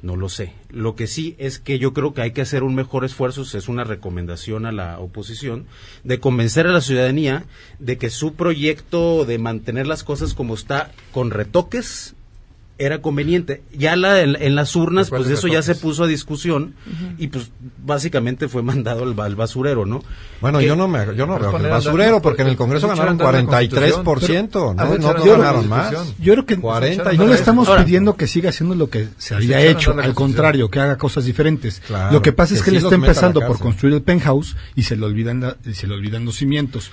No 0.00 0.16
lo 0.16 0.28
sé. 0.28 0.52
Lo 0.68 0.94
que 0.94 1.06
sí 1.06 1.34
es 1.38 1.58
que 1.58 1.78
yo 1.78 1.92
creo 1.92 2.14
que 2.14 2.20
hay 2.20 2.32
que 2.32 2.42
hacer 2.42 2.62
un 2.62 2.74
mejor 2.74 3.04
esfuerzo, 3.04 3.42
es 3.42 3.68
una 3.68 3.84
recomendación 3.84 4.64
a 4.64 4.70
la 4.70 5.00
oposición, 5.00 5.66
de 6.04 6.20
convencer 6.20 6.66
a 6.66 6.72
la 6.72 6.82
ciudadanía 6.82 7.46
de 7.78 7.96
que 7.98 8.10
su 8.10 8.34
proyecto 8.34 9.24
de 9.24 9.38
mantener 9.38 9.86
las 9.86 10.04
cosas 10.04 10.34
como 10.34 10.54
está, 10.54 10.92
con 11.10 11.30
retoques, 11.30 12.14
era 12.76 13.00
conveniente. 13.00 13.62
Ya 13.72 13.94
la, 13.94 14.20
en, 14.20 14.54
las 14.54 14.74
urnas, 14.74 15.10
pues 15.10 15.28
eso 15.28 15.46
ya 15.46 15.62
se 15.62 15.74
puso 15.74 16.04
a 16.04 16.06
discusión 16.06 16.74
y 17.18 17.28
pues 17.28 17.50
básicamente 17.84 18.48
fue 18.48 18.62
mandado 18.62 19.04
al, 19.04 19.34
basurero, 19.36 19.86
¿no? 19.86 20.02
Bueno, 20.40 20.60
yo 20.60 20.74
no 20.74 20.88
me 20.88 21.04
yo 21.16 21.26
no 21.26 21.38
veo 21.38 21.50
que 21.50 21.62
el 21.62 21.70
basurero, 21.70 22.20
porque 22.20 22.42
en 22.42 22.48
el 22.48 22.56
Congreso 22.56 22.88
ganaron 22.88 23.18
43%, 23.18 24.74
no, 24.74 24.98
no 24.98 25.24
ganaron 25.24 25.68
más. 25.68 25.92
Yo 26.18 26.32
creo 26.34 26.46
que 26.46 26.56
no 26.56 27.26
le 27.26 27.34
estamos 27.34 27.68
pidiendo 27.68 28.16
que 28.16 28.26
siga 28.26 28.50
haciendo 28.50 28.74
lo 28.74 28.90
que 28.90 29.08
se 29.18 29.34
había 29.34 29.60
hecho, 29.60 29.92
al 29.98 30.14
contrario, 30.14 30.68
que 30.68 30.80
haga 30.80 30.98
cosas 30.98 31.24
diferentes. 31.24 31.82
lo 32.10 32.22
que 32.22 32.32
pasa 32.32 32.54
es 32.54 32.62
que, 32.62 32.70
él 32.70 32.76
está 32.76 32.94
empezando 32.94 33.40
por 33.46 33.58
construir 33.58 33.94
el 33.94 34.02
penthouse 34.02 34.56
y 34.74 34.82
se 34.82 34.96
le 34.96 35.04
olvidan, 35.04 35.56
se 35.72 35.86
le 35.86 35.94
olvidan 35.94 36.24
los 36.24 36.36
cimientos. 36.36 36.90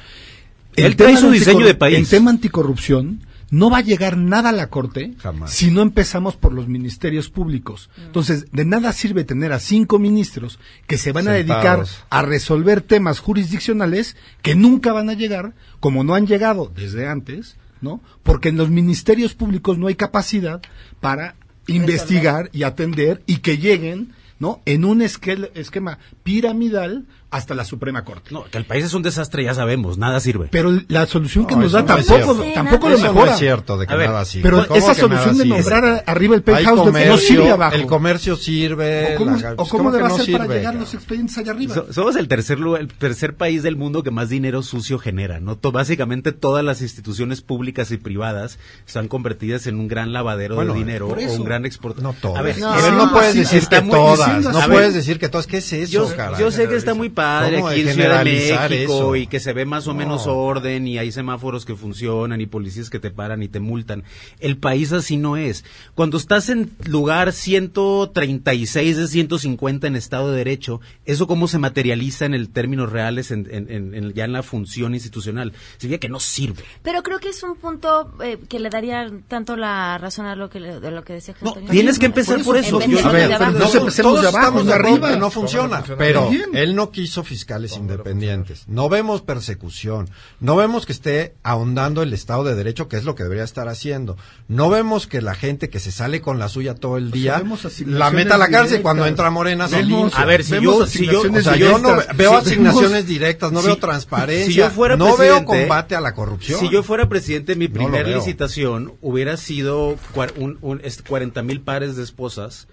Él 0.75 0.95
trae 0.95 1.17
su 1.17 1.31
diseño 1.31 1.65
de 1.65 1.75
país. 1.75 1.97
En 1.97 2.05
tema 2.05 2.31
anticorrupción, 2.31 3.21
no 3.51 3.69
va 3.69 3.79
a 3.79 3.81
llegar 3.81 4.17
nada 4.17 4.49
a 4.49 4.53
la 4.53 4.69
Corte 4.69 5.13
si 5.45 5.69
no 5.69 5.81
empezamos 5.81 6.37
por 6.37 6.53
los 6.53 6.67
ministerios 6.67 7.29
públicos. 7.29 7.89
Mm. 7.97 8.01
Entonces, 8.05 8.45
de 8.51 8.65
nada 8.65 8.91
sirve 8.93 9.25
tener 9.25 9.51
a 9.51 9.59
cinco 9.59 9.99
ministros 9.99 10.57
que 10.87 10.97
se 10.97 11.11
van 11.11 11.27
a 11.27 11.33
dedicar 11.33 11.85
a 12.09 12.21
resolver 12.23 12.81
temas 12.81 13.19
jurisdiccionales 13.19 14.15
que 14.41 14.55
nunca 14.55 14.93
van 14.93 15.09
a 15.09 15.13
llegar, 15.13 15.53
como 15.79 16.03
no 16.03 16.15
han 16.15 16.25
llegado 16.25 16.71
desde 16.73 17.07
antes, 17.07 17.57
¿no? 17.81 18.01
Porque 18.23 18.49
en 18.49 18.57
los 18.57 18.69
ministerios 18.69 19.35
públicos 19.35 19.77
no 19.77 19.87
hay 19.87 19.95
capacidad 19.95 20.61
para 21.01 21.35
investigar 21.67 22.49
y 22.53 22.63
atender 22.63 23.21
y 23.27 23.37
que 23.37 23.57
lleguen 23.57 24.13
¿no? 24.41 24.59
En 24.65 24.85
un 24.85 25.03
esquema 25.03 25.99
piramidal 26.23 27.05
hasta 27.31 27.55
la 27.55 27.63
Suprema 27.65 28.03
Corte. 28.03 28.31
No, 28.31 28.43
que 28.43 28.57
el 28.57 28.65
país 28.65 28.85
es 28.85 28.93
un 28.93 29.03
desastre, 29.03 29.45
ya 29.45 29.53
sabemos, 29.53 29.97
nada 29.97 30.19
sirve. 30.19 30.49
Pero 30.51 30.81
la 30.89 31.07
solución 31.07 31.47
que 31.47 31.55
nos 31.55 31.71
da 31.71 31.85
tampoco, 31.85 32.43
tampoco 32.53 32.89
lo 32.89 32.97
mejora. 32.97 33.25
No 33.25 33.31
es 33.31 33.39
cierto 33.39 33.77
de 33.77 33.87
que 33.87 33.95
nada 33.95 34.25
sirve. 34.25 34.43
Pero 34.43 34.75
esa 34.75 34.93
solución 34.93 35.37
de 35.37 35.45
nombrar 35.45 36.03
arriba 36.05 36.35
el 36.35 36.43
penthouse 36.43 36.93
no 36.93 37.17
sirve 37.17 37.51
abajo. 37.51 37.75
El 37.75 37.87
comercio 37.87 38.35
sirve. 38.35 39.15
¿O 39.15 39.17
cómo, 39.17 39.37
o 39.55 39.67
cómo 39.67 39.91
debe 39.91 40.09
ser 40.11 40.37
para 40.37 40.53
llegar 40.53 40.75
los 40.75 40.93
expedientes 40.93 41.37
allá 41.37 41.51
arriba? 41.51 41.85
somos 41.91 42.15
el 42.15 42.27
tercer, 42.27 42.59
el 42.79 42.87
tercer 42.87 43.35
país 43.35 43.63
del 43.63 43.77
mundo 43.77 44.03
que 44.03 44.11
más 44.11 44.29
dinero 44.29 44.61
sucio 44.61 44.99
genera, 44.99 45.39
¿no? 45.39 45.57
básicamente 45.71 46.33
todas 46.33 46.65
las 46.65 46.81
instituciones 46.81 47.41
públicas 47.41 47.91
y 47.91 47.97
privadas 47.97 48.59
están 48.85 49.07
convertidas 49.07 49.67
en 49.67 49.79
un 49.79 49.87
gran 49.87 50.11
lavadero 50.11 50.59
de 50.65 50.73
dinero 50.73 51.07
o 51.07 51.33
un 51.33 51.43
gran 51.45 51.65
exportador. 51.65 52.13
No 52.13 52.19
todas. 52.19 52.39
A 52.39 52.41
ver, 52.41 52.59
no, 52.59 53.11
puedes 53.11 53.35
decir 53.35 53.67
que 53.67 53.81
todas. 53.81 54.43
No 54.43 54.67
puedes 54.67 54.93
decir 54.93 55.17
que 55.17 55.29
todas. 55.29 55.47
¿Qué 55.47 55.57
es 55.57 55.73
eso, 55.73 56.13
Yo 56.37 56.51
sé 56.51 56.67
que 56.67 56.75
está 56.75 56.93
muy 56.93 57.09
padre 57.21 57.63
aquí 57.63 57.81
en 57.81 57.93
Ciudad 57.93 58.23
de 58.23 58.31
México 58.69 59.15
y 59.15 59.27
que 59.27 59.39
se 59.39 59.53
ve 59.53 59.65
más 59.65 59.87
o 59.87 59.93
menos 59.93 60.27
orden 60.27 60.87
y 60.87 60.97
hay 60.97 61.11
semáforos 61.11 61.65
que 61.65 61.75
funcionan 61.75 62.41
y 62.41 62.45
policías 62.45 62.89
que 62.89 62.99
te 62.99 63.11
paran 63.11 63.43
y 63.43 63.47
te 63.47 63.59
multan. 63.59 64.03
El 64.39 64.57
país 64.57 64.91
así 64.91 65.17
no 65.17 65.37
es. 65.37 65.63
Cuando 65.95 66.17
estás 66.17 66.49
en 66.49 66.71
lugar 66.85 67.33
136 67.33 68.97
de 68.97 69.07
150 69.07 69.87
en 69.87 69.95
Estado 69.95 70.31
de 70.31 70.37
Derecho, 70.37 70.81
¿eso 71.05 71.27
cómo 71.27 71.47
se 71.47 71.59
materializa 71.59 72.25
en 72.25 72.33
el 72.33 72.49
términos 72.49 72.91
reales 72.91 73.31
en, 73.31 73.47
en, 73.51 74.13
ya 74.13 74.25
en 74.25 74.33
la 74.33 74.43
función 74.43 74.93
institucional? 74.93 75.53
Significa 75.77 75.99
que 75.99 76.09
no 76.09 76.19
sirve. 76.19 76.63
Pero 76.81 77.03
creo 77.03 77.19
que 77.19 77.29
es 77.29 77.43
un 77.43 77.55
punto 77.55 78.11
eh, 78.23 78.37
que 78.49 78.59
le 78.59 78.69
daría 78.69 79.11
tanto 79.27 79.55
la 79.55 79.97
razón 79.97 80.25
a 80.25 80.35
lo 80.35 80.49
que, 80.49 80.59
de 80.59 80.91
lo 80.91 81.03
que 81.03 81.13
decía 81.13 81.35
no, 81.41 81.53
Tienes 81.53 81.99
que 81.99 82.07
empezar 82.07 82.43
por 82.43 82.57
eso. 82.57 82.79
a 82.79 83.11
ver, 83.11 83.39
no 83.53 83.73
empecemos 83.73 84.21
de 84.21 84.27
abajo, 84.27 84.63
de 84.63 84.73
arriba. 84.73 85.15
No 85.15 85.29
funciona, 85.29 85.83
pero 85.97 86.29
él 86.53 86.75
no 86.75 86.91
quiso 86.91 87.10
fiscal 87.23 87.65
independientes. 87.75 88.63
No 88.67 88.89
vemos 88.89 89.21
persecución. 89.21 90.09
No 90.39 90.55
vemos 90.55 90.85
que 90.85 90.93
esté 90.93 91.35
ahondando 91.43 92.01
el 92.01 92.13
Estado 92.13 92.43
de 92.43 92.55
Derecho, 92.55 92.87
que 92.87 92.97
es 92.97 93.03
lo 93.03 93.15
que 93.15 93.23
debería 93.23 93.43
estar 93.43 93.67
haciendo. 93.67 94.17
No 94.47 94.69
vemos 94.69 95.07
que 95.07 95.21
la 95.21 95.35
gente 95.35 95.69
que 95.69 95.79
se 95.79 95.91
sale 95.91 96.21
con 96.21 96.39
la 96.39 96.49
suya 96.49 96.75
todo 96.75 96.97
el 96.97 97.09
pues 97.09 97.21
día 97.21 97.43
la 97.85 98.11
meta 98.11 98.35
a 98.35 98.37
la 98.37 98.49
cárcel 98.49 98.81
cuando 98.81 99.05
entra 99.05 99.29
Morena 99.29 99.67
se 99.67 99.83
A 100.13 100.25
ver, 100.25 100.43
si 100.43 100.59
yo, 100.61 100.87
si 100.87 101.05
yo, 101.05 101.79
no 101.79 101.97
veo 102.15 102.37
asignaciones 102.37 103.05
directas, 103.05 103.51
no 103.51 103.61
veo 103.61 103.77
transparencia, 103.77 104.69
fuera 104.69 104.95
no 104.95 105.17
veo 105.17 105.43
combate 105.45 105.95
a 105.95 106.01
la 106.01 106.13
corrupción. 106.13 106.59
Si 106.59 106.69
yo 106.69 106.83
fuera 106.83 107.09
presidente, 107.09 107.55
mi 107.55 107.67
primera 107.67 108.07
licitación 108.07 108.93
hubiera 109.01 109.37
sido 109.37 109.97
un, 110.37 110.57
un, 110.61 110.81
40 111.07 111.43
mil 111.43 111.61
pares 111.61 111.95
de 111.95 112.03
esposas 112.03 112.67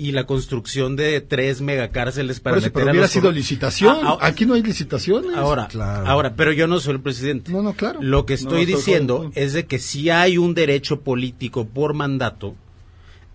y 0.00 0.12
la 0.12 0.24
construcción 0.24 0.96
de 0.96 1.20
tres 1.20 1.60
megacárceles 1.60 2.40
para 2.40 2.56
meter 2.56 2.72
pero 2.72 2.90
hubiera 2.90 3.06
sido 3.06 3.30
licitación. 3.30 3.98
Ah, 4.02 4.16
ah, 4.18 4.26
Aquí 4.28 4.46
no 4.46 4.54
hay 4.54 4.62
licitaciones. 4.62 5.36
Ahora, 5.36 5.68
ahora, 6.06 6.34
pero 6.34 6.52
yo 6.52 6.66
no 6.66 6.80
soy 6.80 6.94
el 6.94 7.00
presidente. 7.02 7.52
No, 7.52 7.60
no, 7.60 7.74
claro. 7.74 8.00
Lo 8.02 8.24
que 8.24 8.32
estoy 8.32 8.64
diciendo 8.64 9.30
es 9.34 9.52
de 9.52 9.66
que 9.66 9.78
si 9.78 10.08
hay 10.08 10.38
un 10.38 10.54
derecho 10.54 11.02
político 11.02 11.66
por 11.66 11.92
mandato 11.92 12.54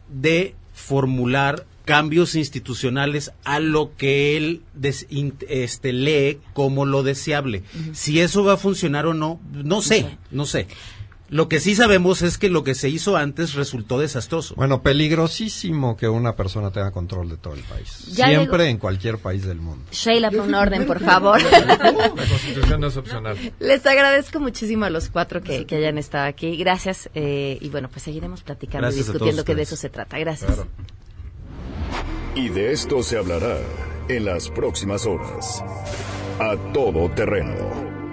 de 0.10 0.56
formular 0.74 1.68
cambios 1.86 2.34
institucionales 2.34 3.32
a 3.44 3.60
lo 3.60 3.96
que 3.96 4.36
él 4.36 4.64
este, 5.48 5.94
lee 5.94 6.40
como 6.54 6.88
lo 6.88 7.04
deseable. 7.04 7.62
Si 7.94 8.20
eso 8.22 8.44
va 8.44 8.54
a 8.54 8.58
funcionar 8.58 9.06
o 9.06 9.14
no, 9.14 9.40
no 9.52 9.84
sé, 9.84 10.18
no 10.32 10.48
sé. 10.48 10.66
Lo 11.30 11.50
que 11.50 11.60
sí 11.60 11.74
sabemos 11.74 12.22
es 12.22 12.38
que 12.38 12.50
lo 12.50 12.64
que 12.64 12.76
se 12.76 12.88
hizo 12.90 13.18
antes 13.18 13.56
resultó 13.56 14.00
desastroso. 14.00 14.54
Bueno, 14.56 14.84
peligrosísimo 14.84 15.98
que 15.98 16.08
una 16.08 16.36
persona 16.36 16.72
tenga 16.72 16.92
control 16.92 17.30
de 17.30 17.38
todo 17.38 17.56
el 17.56 17.62
país. 17.62 17.90
Siempre 17.90 18.70
en 18.70 18.78
cualquier 18.78 19.18
país 19.18 19.44
del 19.44 19.58
mundo. 19.58 19.86
Sheila, 19.92 20.30
un 20.30 20.54
orden, 20.54 20.86
por 20.86 21.00
favor. 21.00 21.42
La 21.42 22.28
constitución 22.28 22.80
no 22.80 22.88
es 22.88 22.98
opcional. 22.98 23.38
Les 23.60 23.84
agradezco 23.86 24.40
muchísimo 24.40 24.86
a 24.86 24.92
los 24.92 25.10
cuatro 25.10 25.42
que, 25.42 25.66
hayan 25.76 25.98
estado 25.98 26.28
aquí. 26.28 26.58
Gracias. 26.58 27.10
Eh, 27.16 27.58
y 27.60 27.70
bueno, 27.70 27.90
pues 27.90 28.04
seguiremos 28.04 28.44
platicando 28.44 28.90
y 28.92 28.94
discutiendo 28.94 29.44
que 29.44 29.56
de 29.56 29.64
eso 29.64 29.76
se 29.76 29.90
trata. 29.90 30.20
Gracias. 30.20 30.52
Y 32.36 32.50
de 32.50 32.72
esto 32.72 33.02
se 33.02 33.18
hablará 33.18 33.58
en 34.10 34.26
las 34.26 34.50
próximas 34.50 35.06
horas. 35.08 35.64
A 36.40 36.56
todo 36.72 37.10
terreno. 37.10 37.56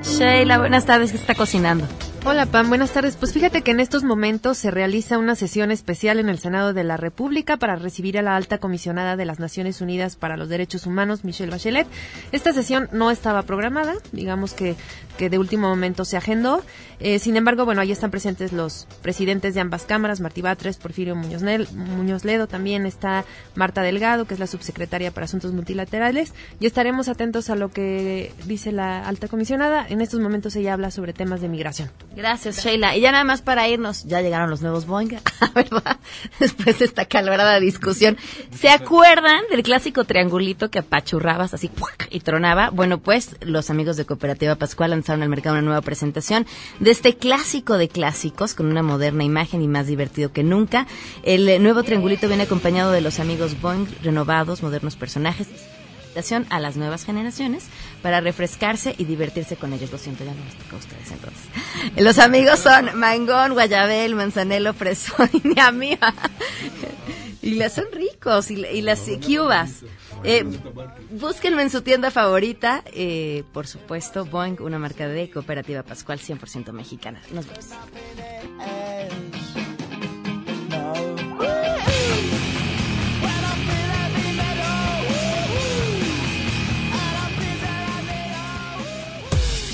Sheila, 0.03 0.59
buenas 0.59 0.87
tardes. 0.87 1.11
¿Qué 1.11 1.19
está 1.19 1.35
cocinando? 1.35 1.87
Hola 2.25 2.47
Pam, 2.47 2.69
buenas 2.69 2.93
tardes. 2.93 3.17
Pues 3.17 3.33
fíjate 3.33 3.63
que 3.63 3.73
en 3.73 3.81
estos 3.81 4.05
momentos 4.05 4.57
se 4.57 4.71
realiza 4.71 5.19
una 5.19 5.35
sesión 5.35 5.73
especial 5.73 6.21
en 6.21 6.29
el 6.29 6.39
Senado 6.39 6.73
de 6.73 6.85
la 6.85 6.97
República 6.97 7.57
para 7.57 7.75
recibir 7.75 8.17
a 8.17 8.23
la 8.23 8.37
alta 8.37 8.59
comisionada 8.59 9.17
de 9.17 9.25
las 9.25 9.41
Naciones 9.41 9.81
Unidas 9.81 10.15
para 10.15 10.37
los 10.37 10.49
Derechos 10.49 10.87
Humanos, 10.87 11.25
Michelle 11.25 11.51
Bachelet. 11.51 11.89
Esta 12.31 12.53
sesión 12.53 12.89
no 12.93 13.11
estaba 13.11 13.43
programada, 13.43 13.95
digamos 14.13 14.55
que, 14.55 14.77
que 15.17 15.31
de 15.31 15.39
último 15.39 15.69
momento 15.69 16.05
se 16.05 16.17
agendó. 16.17 16.63
Eh, 17.01 17.19
sin 17.19 17.37
embargo, 17.37 17.65
bueno, 17.65 17.81
ahí 17.81 17.91
están 17.91 18.11
presentes 18.11 18.53
los 18.53 18.87
presidentes 19.03 19.55
de 19.55 19.61
ambas 19.61 19.85
cámaras, 19.85 20.21
Martí 20.21 20.41
Batres, 20.41 20.77
Porfirio 20.77 21.17
Muñoz, 21.17 21.43
Muñoz 21.73 22.25
Ledo, 22.25 22.47
también 22.47 22.87
está 22.87 23.25
Marta 23.55 23.83
Delgado, 23.83 24.25
que 24.25 24.35
es 24.35 24.41
la 24.41 24.47
subsecretaria 24.47 25.11
para 25.11 25.25
Asuntos 25.25 25.53
Multilaterales, 25.53 26.33
y 26.61 26.67
estaremos 26.67 27.09
atentos 27.09 27.51
a 27.51 27.57
lo 27.57 27.71
que 27.71 28.33
dice 28.47 28.71
la 28.73 29.07
alta 29.07 29.29
comisionada. 29.29 29.87
En 29.89 30.01
estos 30.01 30.21
momentos 30.21 30.55
ella 30.57 30.75
habla 30.75 30.91
sobre 30.91 31.13
temas 31.13 31.41
de 31.41 31.49
migración. 31.49 31.91
Gracias, 32.15 32.65
Sheila. 32.65 32.97
Y 32.97 33.01
ya 33.01 33.11
nada 33.11 33.25
más 33.25 33.43
para 33.43 33.69
irnos, 33.69 34.05
ya 34.05 34.21
llegaron 34.21 34.49
los 34.49 34.63
nuevos 34.63 34.87
Boeing, 34.87 35.19
¿verdad? 35.55 35.99
Después 36.39 36.79
de 36.79 36.85
esta 36.85 37.05
calorada 37.05 37.59
discusión. 37.61 38.17
¿Se 38.55 38.69
acuerdan 38.69 39.43
del 39.51 39.63
clásico 39.63 40.05
triangulito 40.05 40.71
que 40.71 40.79
apachurrabas 40.79 41.55
así 41.55 41.71
y 42.11 42.21
tronaba? 42.21 42.71
Bueno, 42.71 42.99
pues 42.99 43.37
los 43.41 43.71
amigos 43.71 43.97
de 43.97 44.05
Cooperativa 44.05 44.55
Pascual 44.55 44.93
lanzaron 45.03 45.23
al 45.23 45.29
mercado 45.29 45.55
una 45.55 45.63
nueva 45.63 45.81
presentación 45.81 46.47
de 46.79 46.93
este 46.93 47.17
clásico 47.17 47.77
de 47.77 47.89
clásicos 47.89 48.55
con 48.55 48.67
una 48.67 48.83
moderna 48.85 49.25
imagen 49.25 49.61
y 49.61 49.67
más 49.67 49.89
divertido 49.89 50.33
que 50.33 50.45
nunca. 50.45 50.87
El 51.25 51.61
nuevo 51.61 51.83
triangulito 51.83 52.29
viene 52.29 52.45
acompañado 52.45 52.93
de 52.93 53.01
los 53.01 53.19
amigos 53.19 53.61
Boeing 53.61 53.87
renovados, 54.03 54.63
modernos 54.63 54.95
personajes 54.95 55.49
a 56.51 56.61
las 56.61 56.77
nuevas 56.77 57.05
generaciones 57.05 57.65
para 58.03 58.21
refrescarse 58.21 58.95
y 58.99 59.05
divertirse 59.05 59.57
con 59.57 59.73
ellos. 59.73 59.91
Lo 59.91 59.99
siento, 59.99 60.25
ya 60.25 60.35
no 60.35 60.45
les 60.45 60.55
toca 60.55 60.77
a 60.77 60.79
ustedes 60.79 61.11
entonces. 61.11 61.43
Los 61.97 62.19
amigos 62.19 62.59
son 62.59 62.99
Mangón, 62.99 63.53
Guayabel, 63.55 64.15
Manzanelo, 64.15 64.75
Fresón 64.75 65.29
y 65.45 65.49
Niamía. 65.49 66.15
Y 67.41 67.55
las 67.55 67.75
son 67.75 67.87
ricos 67.93 68.51
y, 68.51 68.83
las 68.83 69.01
cubas. 69.27 69.83
Eh, 70.23 70.45
búsquenlo 71.11 71.61
en 71.61 71.71
su 71.71 71.83
tienda 71.83 72.13
favorita. 72.13 72.85
Eh, 72.93 73.43
por 73.53 73.67
supuesto, 73.67 74.25
Boeing, 74.25 74.61
una 74.61 74.79
marca 74.79 75.09
de 75.09 75.29
Cooperativa 75.29 75.83
Pascual 75.83 76.21
100% 76.21 76.71
mexicana. 76.71 77.21
Nos 77.33 77.47
vemos. 77.49 77.67